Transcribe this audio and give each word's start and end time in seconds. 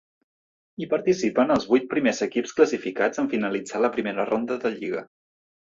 Hi 0.83 0.87
participen 0.93 1.55
els 1.57 1.67
vuit 1.73 1.85
primers 1.93 2.23
equips 2.29 2.57
classificats 2.61 3.25
en 3.25 3.31
finalitzar 3.35 3.87
la 3.87 3.95
primera 3.99 4.31
ronda 4.35 4.63
de 4.67 4.75
lliga. 4.81 5.11